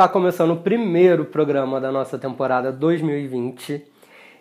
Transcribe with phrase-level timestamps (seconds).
[0.00, 3.84] Está começando o primeiro programa da nossa temporada 2020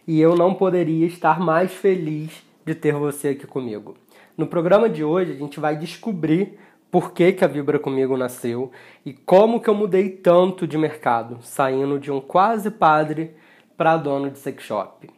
[0.08, 2.32] e eu não poderia estar mais feliz
[2.66, 3.98] de ter você aqui comigo.
[4.38, 6.58] No programa de hoje a gente vai descobrir
[6.90, 8.72] por que, que a Vibra Comigo nasceu
[9.06, 13.36] e como que eu mudei tanto de mercado, saindo de um quase padre
[13.76, 15.10] para dono de sex shop.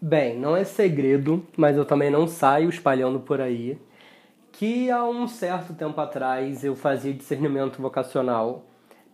[0.00, 3.78] Bem, não é segredo, mas eu também não saio espalhando por aí
[4.58, 8.64] que há um certo tempo atrás eu fazia discernimento vocacional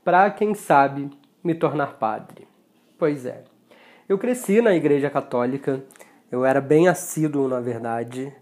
[0.04, 1.10] para, quem sabe,
[1.42, 2.46] me tornar padre.
[2.96, 3.42] Pois é,
[4.08, 5.82] eu cresci na Igreja Católica,
[6.30, 8.32] eu era bem assíduo, na verdade,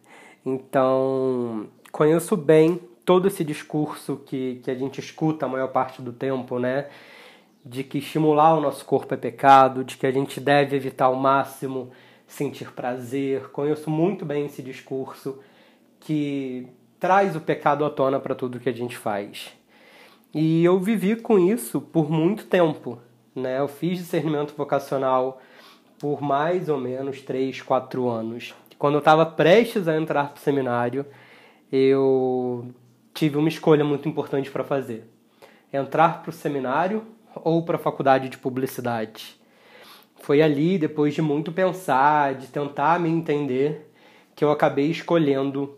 [0.45, 6.13] então conheço bem todo esse discurso que, que a gente escuta a maior parte do
[6.13, 6.89] tempo, né?
[7.65, 11.17] De que estimular o nosso corpo é pecado, de que a gente deve evitar ao
[11.17, 11.91] máximo
[12.27, 13.49] sentir prazer.
[13.51, 15.39] Conheço muito bem esse discurso
[15.99, 16.69] que
[17.01, 19.51] traz o pecado à tona para tudo que a gente faz.
[20.33, 22.99] E eu vivi com isso por muito tempo.
[23.35, 23.59] Né?
[23.59, 25.41] Eu fiz discernimento vocacional
[25.99, 28.55] por mais ou menos 3, 4 anos.
[28.79, 31.07] Quando eu estava prestes a entrar para o seminário,
[31.73, 32.69] eu
[33.13, 35.05] tive uma escolha muito importante para fazer:
[35.73, 39.39] entrar para o seminário ou para a faculdade de publicidade.
[40.23, 43.91] Foi ali, depois de muito pensar, de tentar me entender,
[44.35, 45.77] que eu acabei escolhendo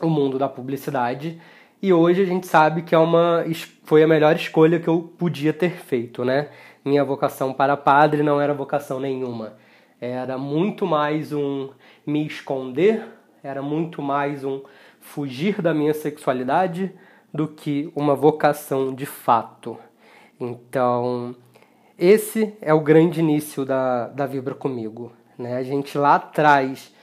[0.00, 1.40] o mundo da publicidade.
[1.82, 3.44] E hoje a gente sabe que é uma,
[3.84, 6.48] foi a melhor escolha que eu podia ter feito, né?
[6.84, 9.54] Minha vocação para padre não era vocação nenhuma.
[10.00, 11.70] Era muito mais um
[12.06, 13.04] me esconder,
[13.42, 14.62] era muito mais um
[15.00, 16.92] fugir da minha sexualidade
[17.32, 19.78] do que uma vocação de fato.
[20.40, 21.34] Então,
[21.98, 25.12] esse é o grande início da, da Vibra Comigo.
[25.38, 25.56] Né?
[25.56, 26.93] A gente lá atrás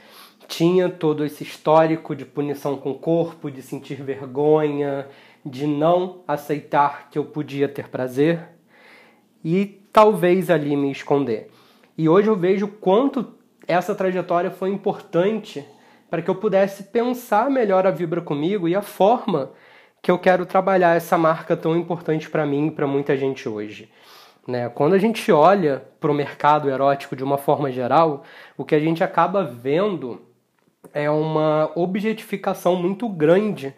[0.51, 5.07] tinha todo esse histórico de punição com o corpo, de sentir vergonha,
[5.45, 8.49] de não aceitar que eu podia ter prazer
[9.45, 11.49] e talvez ali me esconder.
[11.97, 13.33] E hoje eu vejo quanto
[13.65, 15.65] essa trajetória foi importante
[16.09, 19.53] para que eu pudesse pensar melhor a Vibra comigo e a forma
[20.01, 23.89] que eu quero trabalhar essa marca tão importante para mim e para muita gente hoje.
[24.45, 24.67] Né?
[24.67, 28.23] Quando a gente olha para o mercado erótico de uma forma geral,
[28.57, 30.29] o que a gente acaba vendo
[30.93, 33.73] é uma objetificação muito grande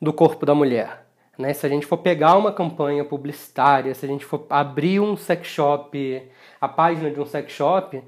[0.00, 1.06] do corpo da mulher.
[1.38, 1.52] Né?
[1.52, 5.46] Se a gente for pegar uma campanha publicitária, se a gente for abrir um sex
[5.46, 6.22] shop,
[6.60, 8.02] a página de um sex shop,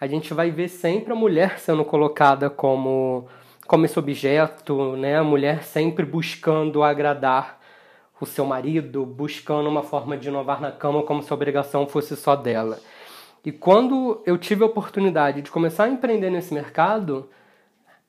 [0.00, 3.26] a gente vai ver sempre a mulher sendo colocada como,
[3.66, 5.18] como esse objeto, né?
[5.18, 7.58] a mulher sempre buscando agradar
[8.20, 12.16] o seu marido, buscando uma forma de inovar na cama como se a obrigação fosse
[12.16, 12.78] só dela.
[13.44, 17.28] E quando eu tive a oportunidade de começar a empreender nesse mercado,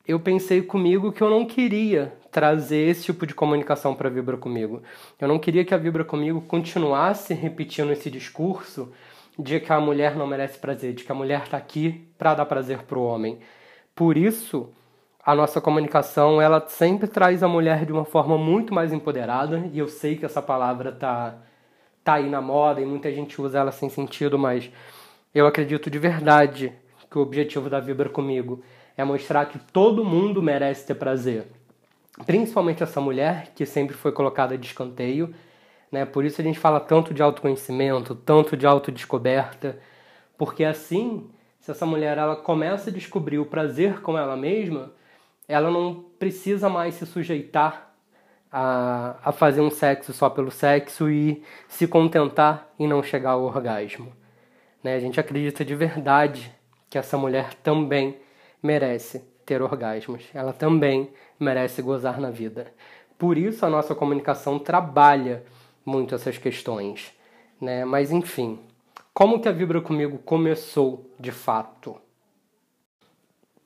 [0.09, 4.37] eu pensei comigo que eu não queria trazer esse tipo de comunicação para a Vibra
[4.37, 4.81] Comigo.
[5.21, 8.91] Eu não queria que a Vibra Comigo continuasse repetindo esse discurso
[9.37, 12.47] de que a mulher não merece prazer, de que a mulher está aqui para dar
[12.47, 13.37] prazer para o homem.
[13.93, 14.71] Por isso,
[15.23, 19.77] a nossa comunicação ela sempre traz a mulher de uma forma muito mais empoderada, e
[19.77, 21.37] eu sei que essa palavra tá,
[22.03, 24.71] tá aí na moda e muita gente usa ela sem sentido, mas
[25.35, 26.73] eu acredito de verdade
[27.11, 28.63] que o objetivo da Vibra Comigo
[28.99, 31.47] é mostrar que todo mundo merece ter prazer.
[32.25, 35.33] Principalmente essa mulher que sempre foi colocada de escanteio,
[35.89, 36.05] né?
[36.05, 39.79] Por isso a gente fala tanto de autoconhecimento, tanto de autodescoberta,
[40.37, 41.29] porque assim,
[41.61, 44.91] se essa mulher ela começa a descobrir o prazer com ela mesma,
[45.47, 47.95] ela não precisa mais se sujeitar
[48.51, 53.43] a, a fazer um sexo só pelo sexo e se contentar em não chegar ao
[53.43, 54.11] orgasmo.
[54.83, 54.95] Né?
[54.95, 56.53] A gente acredita de verdade
[56.89, 58.19] que essa mulher também
[58.61, 61.09] merece ter orgasmos, ela também
[61.39, 62.71] merece gozar na vida.
[63.17, 65.43] Por isso a nossa comunicação trabalha
[65.85, 67.11] muito essas questões,
[67.59, 67.83] né?
[67.83, 68.59] Mas enfim,
[69.13, 71.95] como que a Vibra comigo começou de fato?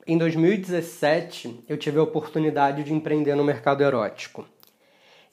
[0.07, 4.45] Em 2017, eu tive a oportunidade de empreender no mercado erótico.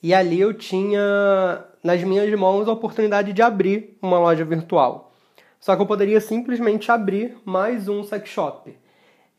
[0.03, 5.13] E ali eu tinha nas minhas mãos a oportunidade de abrir uma loja virtual.
[5.59, 8.80] Só que eu poderia simplesmente abrir mais um sex shop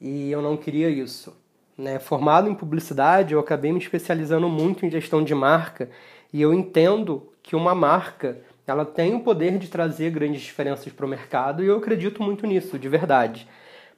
[0.03, 1.33] e eu não queria isso.
[1.79, 2.01] Né?
[2.01, 5.89] Formado em publicidade, eu acabei me especializando muito em gestão de marca
[6.33, 11.07] e eu entendo que uma marca ela tem o poder de trazer grandes diferenças para
[11.07, 13.47] o mercado e eu acredito muito nisso, de verdade.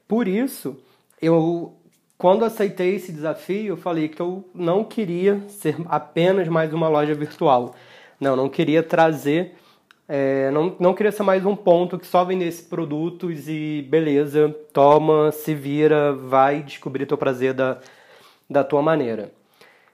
[0.06, 0.76] Por isso,
[1.20, 1.74] eu
[2.18, 7.14] quando aceitei esse desafio, eu falei que eu não queria ser apenas mais uma loja
[7.14, 7.74] virtual.
[8.20, 9.54] Não, não queria trazer
[10.08, 15.32] é, não, não queria ser mais um ponto que só vendesse produtos e beleza, toma,
[15.32, 17.78] se vira, vai descobrir teu prazer da,
[18.48, 19.32] da tua maneira.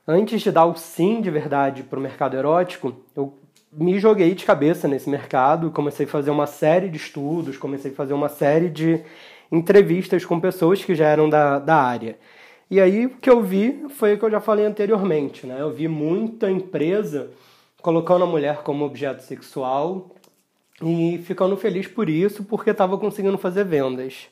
[0.06, 3.38] antes de dar o sim de verdade para o mercado erótico, eu
[3.72, 7.94] me joguei de cabeça nesse mercado, comecei a fazer uma série de estudos, comecei a
[7.94, 9.00] fazer uma série de
[9.52, 12.18] entrevistas com pessoas que já eram da, da área.
[12.68, 15.56] E aí o que eu vi foi o que eu já falei anteriormente, né?
[15.60, 17.30] Eu vi muita empresa
[17.82, 20.10] colocando a mulher como objeto sexual
[20.82, 24.28] e ficando feliz por isso, porque estava conseguindo fazer vendas.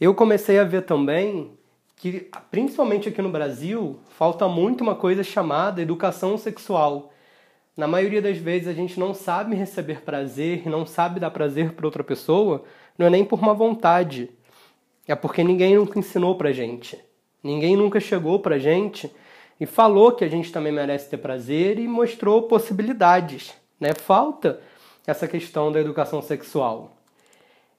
[0.00, 1.52] Eu comecei a ver também
[1.96, 7.12] que, principalmente aqui no Brasil, falta muito uma coisa chamada educação sexual.
[7.76, 11.86] Na maioria das vezes a gente não sabe receber prazer, não sabe dar prazer para
[11.86, 12.64] outra pessoa,
[12.96, 14.30] não é nem por uma vontade,
[15.06, 16.98] é porque ninguém nunca ensinou pra gente.
[17.42, 19.10] Ninguém nunca chegou pra gente
[19.60, 23.92] e falou que a gente também merece ter prazer e mostrou possibilidades, né?
[23.92, 24.60] Falta
[25.06, 26.96] essa questão da educação sexual.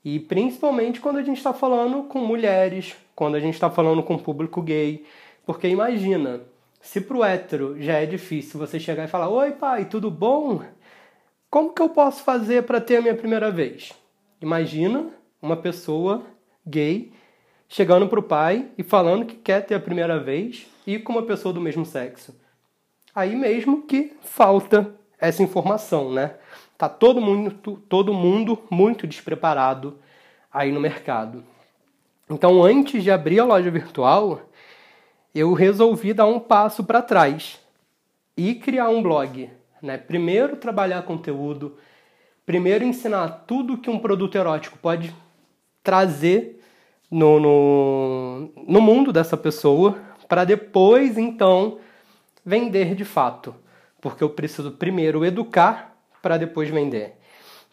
[0.06, 4.18] E principalmente quando a gente está falando com mulheres, quando a gente está falando com
[4.18, 5.06] público gay.
[5.46, 6.42] Porque imagina,
[6.82, 10.62] se pro hétero já é difícil você chegar e falar: Oi, pai, tudo bom?
[11.50, 13.92] Como que eu posso fazer para ter a minha primeira vez?
[14.42, 15.10] Imagina
[15.42, 16.24] uma pessoa
[16.66, 17.12] gay
[17.72, 21.54] chegando pro pai e falando que quer ter a primeira vez e com uma pessoa
[21.54, 22.36] do mesmo sexo.
[23.16, 26.36] Aí mesmo que falta essa informação, né?
[26.78, 29.98] Tá todo mundo, todo mundo muito despreparado
[30.52, 31.46] aí no mercado.
[32.30, 34.42] Então, antes de abrir a loja virtual,
[35.34, 37.58] eu resolvi dar um passo para trás
[38.36, 39.50] e criar um blog.
[39.82, 39.98] Né?
[39.98, 41.78] Primeiro, trabalhar conteúdo,
[42.46, 45.16] primeiro, ensinar tudo que um produto erótico pode
[45.82, 46.61] trazer
[47.12, 50.00] no, no, no mundo dessa pessoa,
[50.30, 51.80] para depois, então,
[52.46, 53.54] vender de fato.
[54.00, 57.18] Porque eu preciso primeiro educar para depois vender.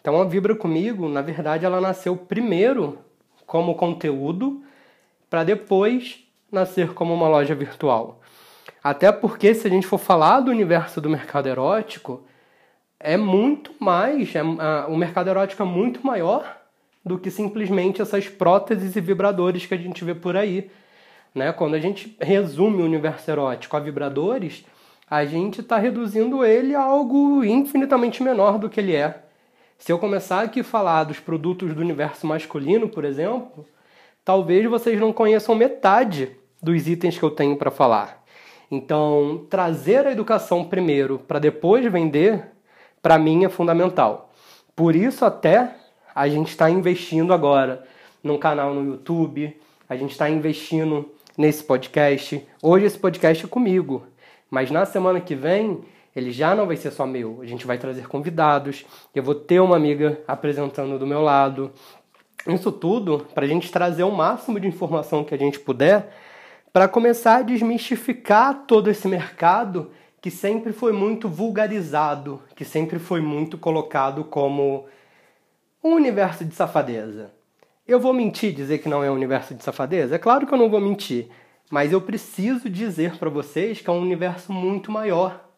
[0.01, 2.99] Então a Vibra Comigo, na verdade, ela nasceu primeiro
[3.45, 4.61] como conteúdo
[5.29, 8.19] para depois nascer como uma loja virtual.
[8.83, 12.23] Até porque se a gente for falar do universo do mercado erótico,
[12.99, 16.58] é muito mais, é, a, o mercado erótico é muito maior
[17.09, 20.69] do que simplesmente essas próteses e vibradores que a gente vê por aí.
[21.33, 21.51] Né?
[21.51, 24.63] Quando a gente resume o universo erótico a vibradores,
[25.09, 29.23] a gente está reduzindo ele a algo infinitamente menor do que ele é.
[29.79, 33.65] Se eu começar aqui a falar dos produtos do universo masculino, por exemplo,
[34.23, 38.23] talvez vocês não conheçam metade dos itens que eu tenho para falar.
[38.69, 42.51] Então, trazer a educação primeiro para depois vender,
[43.01, 44.31] para mim é fundamental.
[44.75, 45.73] Por isso, até
[46.13, 47.83] a gente está investindo agora
[48.23, 49.55] num canal no YouTube,
[49.87, 52.45] a gente está investindo nesse podcast.
[52.61, 54.05] Hoje, esse podcast é comigo.
[54.49, 55.79] Mas na semana que vem,
[56.15, 57.39] ele já não vai ser só meu.
[57.41, 61.71] A gente vai trazer convidados, eu vou ter uma amiga apresentando do meu lado.
[62.47, 66.11] Isso tudo para a gente trazer o máximo de informação que a gente puder
[66.71, 69.91] para começar a desmistificar todo esse mercado
[70.21, 74.85] que sempre foi muito vulgarizado, que sempre foi muito colocado como
[75.83, 77.31] um universo de safadeza.
[77.87, 80.15] Eu vou mentir dizer que não é um universo de safadeza?
[80.15, 81.27] É claro que eu não vou mentir.
[81.69, 85.49] Mas eu preciso dizer para vocês que é um universo muito maior.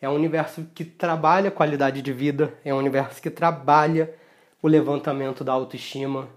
[0.00, 4.14] É um universo que trabalha qualidade de vida, é um universo que trabalha
[4.62, 6.28] o levantamento da autoestima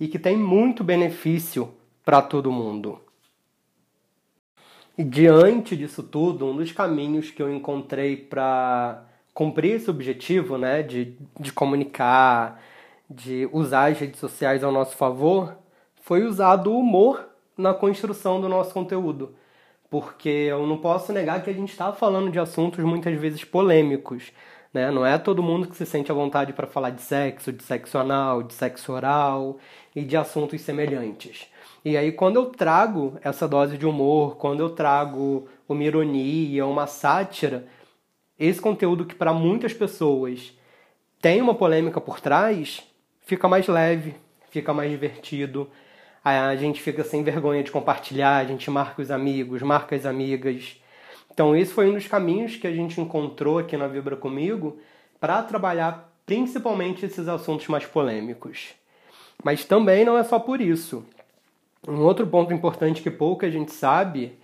[0.00, 1.72] e que tem muito benefício
[2.04, 3.00] para todo mundo.
[4.98, 10.82] E diante disso tudo, um dos caminhos que eu encontrei para cumprir esse objetivo, né,
[10.82, 12.60] de, de comunicar,
[13.08, 15.56] de usar as redes sociais ao nosso favor,
[16.02, 19.34] foi usar do humor na construção do nosso conteúdo.
[19.90, 24.32] Porque eu não posso negar que a gente está falando de assuntos muitas vezes polêmicos.
[24.72, 24.90] Né?
[24.90, 27.96] Não é todo mundo que se sente à vontade para falar de sexo, de sexo
[27.96, 29.58] anal, de sexo oral
[29.94, 31.46] e de assuntos semelhantes.
[31.84, 36.86] E aí, quando eu trago essa dose de humor, quando eu trago uma ironia, uma
[36.86, 37.66] sátira,
[38.38, 40.52] esse conteúdo que para muitas pessoas
[41.20, 42.82] tem uma polêmica por trás,
[43.24, 44.14] fica mais leve,
[44.50, 45.68] fica mais divertido,
[46.24, 50.80] a gente fica sem vergonha de compartilhar, a gente marca os amigos, marca as amigas.
[51.30, 54.78] Então, esse foi um dos caminhos que a gente encontrou aqui na Vibra Comigo
[55.20, 58.74] para trabalhar principalmente esses assuntos mais polêmicos.
[59.42, 61.04] Mas também não é só por isso.
[61.86, 64.38] Um outro ponto importante que pouca gente sabe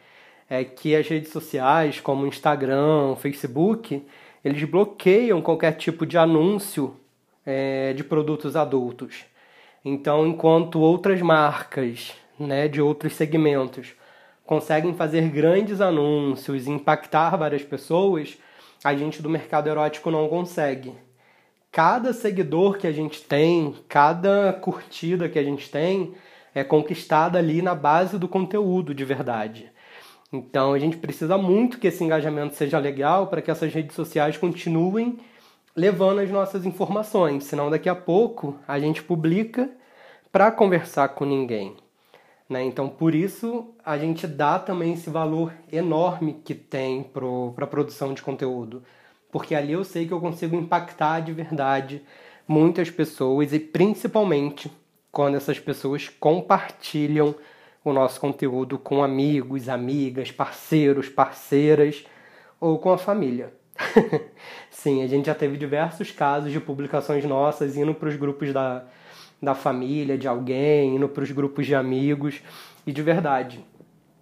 [0.48, 4.04] é que as redes sociais, como Instagram, Facebook,
[4.44, 6.99] eles bloqueiam qualquer tipo de anúncio
[7.50, 9.24] é, de produtos adultos.
[9.84, 13.92] Então, enquanto outras marcas né, de outros segmentos
[14.46, 18.38] conseguem fazer grandes anúncios e impactar várias pessoas,
[18.84, 20.92] a gente do mercado erótico não consegue.
[21.72, 26.14] Cada seguidor que a gente tem, cada curtida que a gente tem,
[26.54, 29.72] é conquistada ali na base do conteúdo de verdade.
[30.32, 34.36] Então a gente precisa muito que esse engajamento seja legal para que essas redes sociais
[34.36, 35.18] continuem
[35.74, 39.70] levando as nossas informações, senão daqui a pouco a gente publica
[40.32, 41.76] para conversar com ninguém.
[42.48, 42.64] Né?
[42.64, 48.12] Então, por isso, a gente dá também esse valor enorme que tem para a produção
[48.12, 48.82] de conteúdo.
[49.30, 52.02] Porque ali eu sei que eu consigo impactar de verdade
[52.48, 54.70] muitas pessoas e principalmente
[55.12, 57.34] quando essas pessoas compartilham
[57.84, 62.04] o nosso conteúdo com amigos, amigas, parceiros, parceiras
[62.60, 63.59] ou com a família.
[64.70, 68.84] Sim, a gente já teve diversos casos de publicações nossas indo para os grupos da,
[69.42, 72.40] da família, de alguém, indo para os grupos de amigos.
[72.86, 73.64] E de verdade,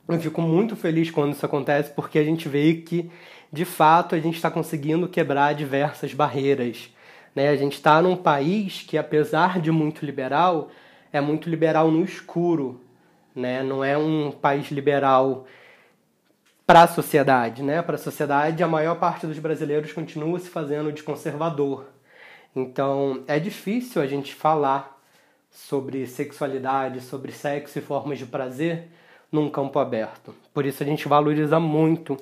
[0.08, 3.10] eu fico muito feliz quando isso acontece porque a gente vê que,
[3.52, 6.90] de fato, a gente está conseguindo quebrar diversas barreiras.
[7.34, 7.48] Né?
[7.48, 10.70] A gente está num país que, apesar de muito liberal,
[11.12, 12.80] é muito liberal no escuro.
[13.34, 13.62] Né?
[13.62, 15.46] Não é um país liberal
[16.68, 17.80] para a sociedade, né?
[17.80, 21.86] Para a sociedade, a maior parte dos brasileiros continua se fazendo de conservador.
[22.54, 25.00] Então, é difícil a gente falar
[25.50, 28.88] sobre sexualidade, sobre sexo e formas de prazer
[29.32, 30.34] num campo aberto.
[30.52, 32.18] Por isso a gente valoriza muito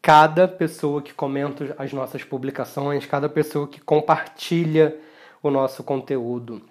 [0.00, 4.96] cada pessoa que comenta as nossas publicações, cada pessoa que compartilha
[5.42, 6.62] o nosso conteúdo.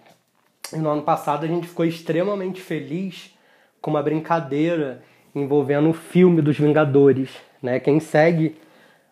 [0.71, 3.37] E no ano passado a gente ficou extremamente feliz
[3.81, 5.03] com uma brincadeira
[5.33, 7.29] envolvendo o filme dos Vingadores.
[7.61, 7.79] Né?
[7.79, 8.55] Quem segue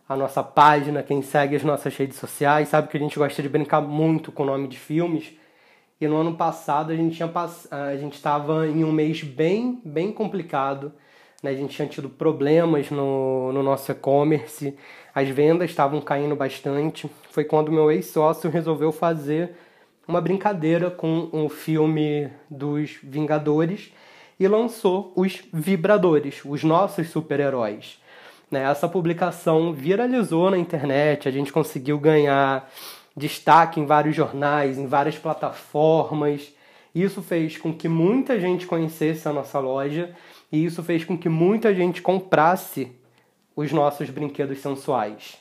[0.08, 3.50] a nossa página, quem segue as nossas redes sociais, sabe que a gente gosta de
[3.50, 5.34] brincar muito com o nome de filmes.
[6.02, 7.32] E no ano passado a gente tinha
[7.72, 10.92] a gente estava em um mês bem bem complicado.
[11.44, 11.52] Né?
[11.52, 14.76] A gente tinha tido problemas no, no nosso e-commerce,
[15.14, 17.10] as vendas estavam caindo bastante.
[17.30, 19.52] Foi quando meu ex-sócio resolveu fazer
[20.08, 23.94] uma brincadeira com o filme dos Vingadores
[24.40, 28.00] e lançou os vibradores, os nossos super-heróis.
[28.50, 28.64] Né?
[28.64, 32.70] Essa publicação viralizou na internet, a gente conseguiu ganhar
[33.16, 36.54] destaque em vários jornais, em várias plataformas.
[36.96, 40.16] Isso fez com que muita gente conhecesse a nossa loja
[40.52, 42.92] e isso fez com que muita gente comprasse
[43.56, 45.38] os nossos brinquedos sensuais.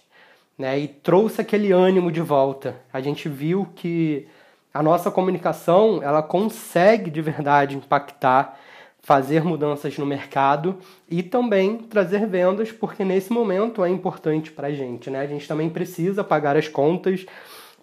[0.59, 0.81] Né?
[0.81, 2.81] E trouxe aquele ânimo de volta.
[2.93, 4.27] A gente viu que
[4.75, 8.59] a nossa comunicação ela consegue de verdade impactar
[9.03, 10.77] fazer mudanças no mercado
[11.09, 15.09] e também trazer vendas, porque nesse momento é importante para a gente.
[15.11, 15.21] Né?
[15.21, 17.25] A gente também precisa pagar as contas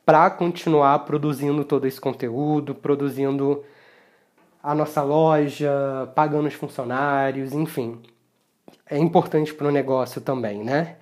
[0.06, 3.64] para continuar produzindo todo esse conteúdo, produzindo
[4.62, 8.00] a nossa loja, pagando os funcionários, enfim.
[8.88, 10.98] É importante para o negócio também, né?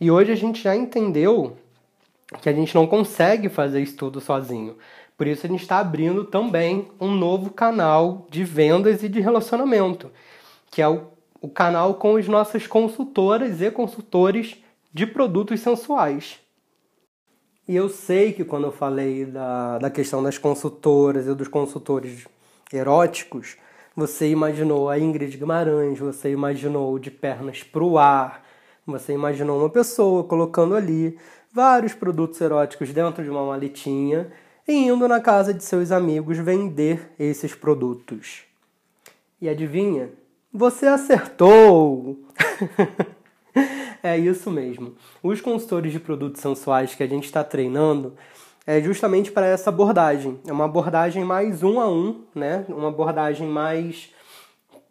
[0.00, 1.56] E hoje a gente já entendeu
[2.40, 4.76] que a gente não consegue fazer isso tudo sozinho.
[5.18, 10.12] Por isso a gente está abrindo também um novo canal de vendas e de relacionamento,
[10.70, 11.08] que é o,
[11.40, 14.62] o canal com as nossas consultoras e consultores
[14.94, 16.38] de produtos sensuais.
[17.66, 22.24] E eu sei que quando eu falei da, da questão das consultoras e dos consultores
[22.72, 23.56] eróticos,
[23.96, 28.44] você imaginou a Ingrid Guimarães, você imaginou de pernas para o ar,
[28.86, 31.18] você imaginou uma pessoa colocando ali
[31.52, 34.30] vários produtos eróticos dentro de uma maletinha
[34.68, 38.42] e indo na casa de seus amigos vender esses produtos.
[39.40, 40.10] E adivinha?
[40.52, 42.18] Você acertou!
[44.02, 44.94] é isso mesmo.
[45.22, 48.12] Os consultores de produtos sensuais que a gente está treinando
[48.66, 50.38] é justamente para essa abordagem.
[50.46, 52.66] É uma abordagem mais um a um, né?
[52.68, 54.12] Uma abordagem mais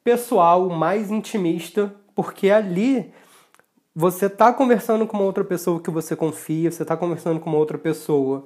[0.03, 3.13] pessoal, mais intimista, porque ali
[3.95, 7.59] você está conversando com uma outra pessoa que você confia, você está conversando com uma
[7.59, 8.45] outra pessoa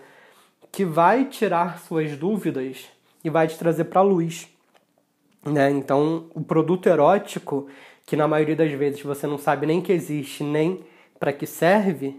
[0.72, 2.88] que vai tirar suas dúvidas
[3.24, 4.48] e vai te trazer para a luz.
[5.46, 5.70] Né?
[5.72, 7.68] Então, o produto erótico,
[8.06, 10.84] que na maioria das vezes você não sabe nem que existe, nem
[11.20, 12.16] para que serve,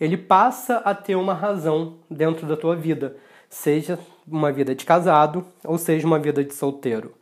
[0.00, 3.16] ele passa a ter uma razão dentro da tua vida,
[3.48, 7.14] seja uma vida de casado ou seja uma vida de solteiro.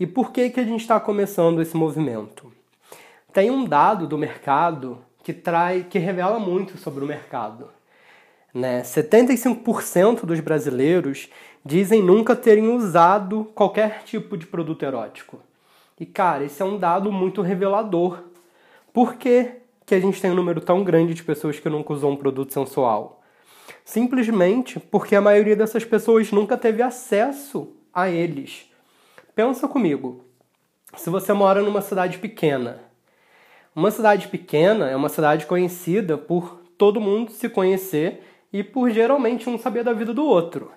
[0.00, 2.52] E por que, que a gente está começando esse movimento?
[3.32, 7.68] Tem um dado do mercado que trai, que revela muito sobre o mercado.
[8.54, 8.82] Né?
[8.82, 11.28] 75% dos brasileiros
[11.64, 15.40] dizem nunca terem usado qualquer tipo de produto erótico.
[16.00, 18.22] E cara, esse é um dado muito revelador.
[18.92, 19.52] Por que,
[19.84, 22.52] que a gente tem um número tão grande de pessoas que nunca usou um produto
[22.52, 23.22] sensual?
[23.84, 28.70] Simplesmente porque a maioria dessas pessoas nunca teve acesso a eles.
[29.34, 30.24] Pensa comigo.
[30.96, 32.80] Se você mora numa cidade pequena,
[33.74, 39.48] uma cidade pequena é uma cidade conhecida por todo mundo se conhecer e por geralmente
[39.48, 40.70] um saber da vida do outro.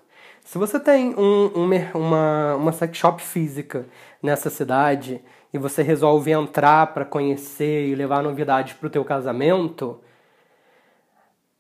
[0.44, 3.86] Se você tem um, um, uma, uma sex shop física
[4.22, 5.22] nessa cidade
[5.54, 10.00] e você resolve entrar para conhecer e levar novidades para o teu casamento,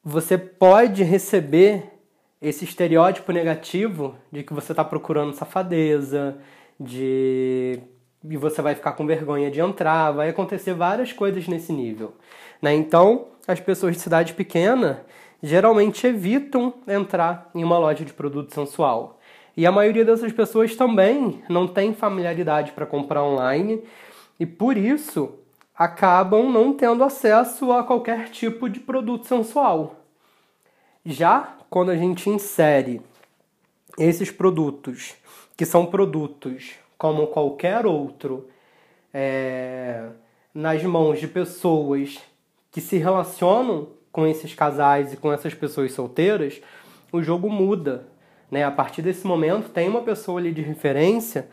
[0.04, 1.84] você pode receber
[2.42, 6.38] esse estereótipo negativo de que você está procurando safadeza,
[6.80, 7.80] de
[8.24, 12.14] e você vai ficar com vergonha de entrar, vai acontecer várias coisas nesse nível.
[12.62, 12.74] Né?
[12.76, 15.04] Então, as pessoas de cidade pequena
[15.42, 19.20] geralmente evitam entrar em uma loja de produto sensual.
[19.56, 23.84] E a maioria dessas pessoas também não tem familiaridade para comprar online
[24.40, 25.40] e por isso
[25.76, 29.96] acabam não tendo acesso a qualquer tipo de produto sensual.
[31.06, 33.02] Já quando a gente insere
[33.98, 35.16] esses produtos,
[35.58, 38.48] que são produtos como qualquer outro,
[39.14, 40.10] é,
[40.54, 42.20] nas mãos de pessoas
[42.72, 46.62] que se relacionam com esses casais e com essas pessoas solteiras,
[47.12, 48.08] o jogo muda.
[48.50, 48.64] Né?
[48.64, 51.48] A partir desse momento, tem uma pessoa ali de referência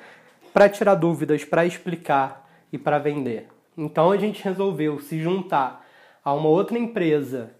[0.52, 3.48] para tirar dúvidas, para explicar e para vender.
[3.76, 5.86] Então a gente resolveu se juntar
[6.24, 7.52] a uma outra empresa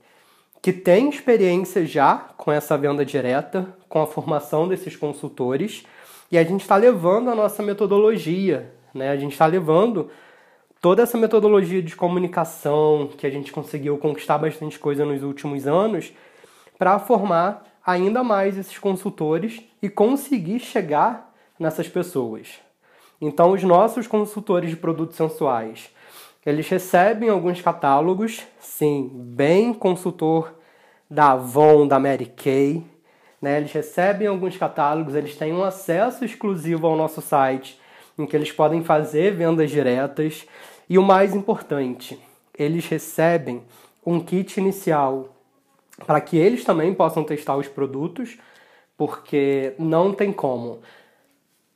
[0.61, 5.85] que tem experiência já com essa venda direta, com a formação desses consultores
[6.31, 9.11] e a gente está levando a nossa metodologia, né?
[9.11, 10.11] A gente está levando
[10.80, 16.12] toda essa metodologia de comunicação que a gente conseguiu conquistar bastante coisa nos últimos anos
[16.78, 22.61] para formar ainda mais esses consultores e conseguir chegar nessas pessoas.
[23.20, 25.90] Então, os nossos consultores de produtos sensuais,
[26.47, 30.54] eles recebem alguns catálogos, sim, bem consultor
[31.11, 32.85] da Avon, da Mary Kay,
[33.40, 33.56] né?
[33.58, 37.80] Eles recebem alguns catálogos, eles têm um acesso exclusivo ao nosso site,
[38.18, 40.46] em que eles podem fazer vendas diretas.
[40.88, 42.18] E o mais importante,
[42.58, 43.62] eles recebem
[44.04, 45.34] um kit inicial
[46.06, 48.38] para que eles também possam testar os produtos,
[48.96, 50.80] porque não tem como.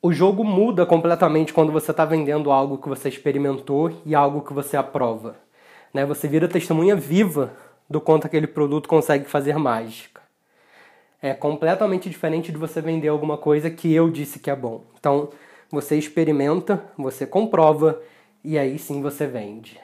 [0.00, 4.52] O jogo muda completamente quando você está vendendo algo que você experimentou e algo que
[4.52, 5.36] você aprova.
[5.94, 6.04] Né?
[6.04, 7.52] Você vira testemunha viva
[7.88, 10.22] do quanto aquele produto consegue fazer mágica
[11.22, 14.82] é completamente diferente de você vender alguma coisa que eu disse que é bom.
[14.98, 15.30] Então,
[15.72, 17.98] você experimenta, você comprova
[18.44, 19.80] e aí sim você vende.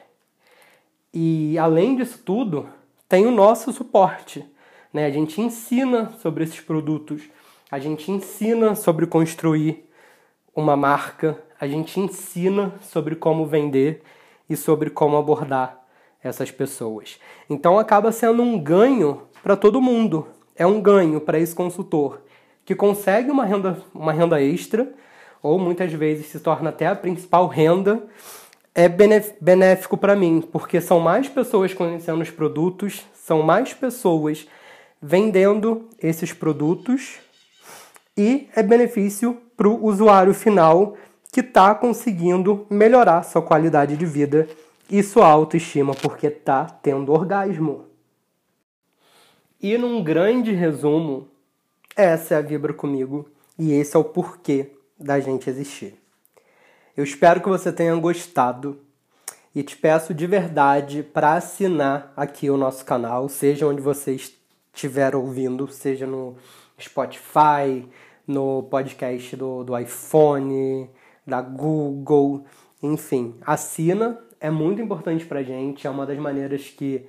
[1.11, 2.69] E além disso tudo,
[3.07, 4.45] tem o nosso suporte.
[4.93, 5.07] Né?
[5.07, 7.23] A gente ensina sobre esses produtos,
[7.71, 9.89] a gente ensina sobre construir
[10.55, 14.03] uma marca, a gente ensina sobre como vender
[14.47, 15.79] e sobre como abordar
[16.23, 17.19] essas pessoas.
[17.49, 22.21] Então acaba sendo um ganho para todo mundo, é um ganho para esse consultor
[22.63, 24.93] que consegue uma renda, uma renda extra,
[25.41, 28.03] ou muitas vezes se torna até a principal renda,
[28.73, 28.87] é
[29.41, 34.47] benéfico para mim, porque são mais pessoas conhecendo os produtos, são mais pessoas
[35.01, 37.19] vendendo esses produtos
[38.15, 40.95] e é benefício para o usuário final
[41.31, 44.47] que está conseguindo melhorar sua qualidade de vida
[44.89, 47.85] e sua autoestima porque está tendo orgasmo.
[49.61, 51.27] E num grande resumo,
[51.95, 55.95] essa é a Vibra Comigo e esse é o porquê da gente existir.
[56.95, 58.79] Eu espero que você tenha gostado
[59.55, 64.19] e te peço de verdade para assinar aqui o nosso canal, seja onde você
[64.73, 66.35] estiver ouvindo, seja no
[66.79, 67.87] Spotify,
[68.27, 70.89] no podcast do, do iPhone,
[71.25, 72.45] da Google,
[72.81, 77.05] enfim, assina, é muito importante para gente, é uma das maneiras que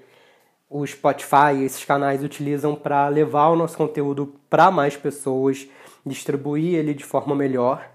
[0.69, 5.69] o Spotify, esses canais utilizam para levar o nosso conteúdo para mais pessoas,
[6.05, 7.89] distribuir ele de forma melhor.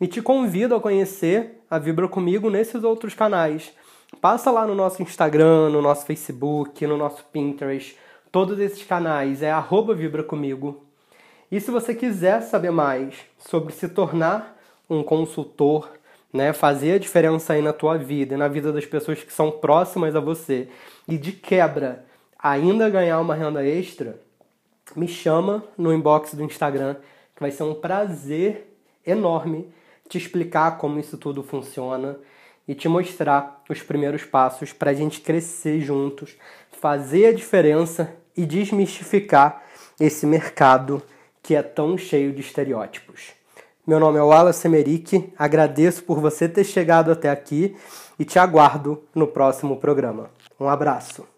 [0.00, 3.72] E te convido a conhecer a Vibra comigo nesses outros canais.
[4.20, 7.96] Passa lá no nosso Instagram, no nosso Facebook, no nosso Pinterest.
[8.30, 10.84] Todos esses canais é arroba Vibra comigo.
[11.50, 14.56] E se você quiser saber mais sobre se tornar
[14.88, 15.90] um consultor,
[16.32, 19.50] né, fazer a diferença aí na tua vida e na vida das pessoas que são
[19.50, 20.68] próximas a você,
[21.06, 22.04] e de quebra
[22.38, 24.20] ainda ganhar uma renda extra,
[24.94, 26.96] me chama no inbox do Instagram,
[27.38, 28.66] que vai ser um prazer
[29.06, 29.72] enorme
[30.08, 32.18] te explicar como isso tudo funciona
[32.66, 36.36] e te mostrar os primeiros passos para a gente crescer juntos,
[36.72, 39.62] fazer a diferença e desmistificar
[40.00, 41.00] esse mercado
[41.40, 43.28] que é tão cheio de estereótipos.
[43.86, 47.76] Meu nome é Wallace Emerick, agradeço por você ter chegado até aqui
[48.18, 50.28] e te aguardo no próximo programa.
[50.58, 51.37] Um abraço.